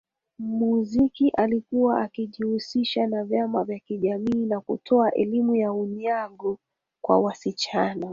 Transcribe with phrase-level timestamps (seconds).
[0.39, 6.57] muziki alikuwa akijihusisha na vyama vya kijamii na kutoa elimu ya unyago
[7.01, 8.07] kwa wasichana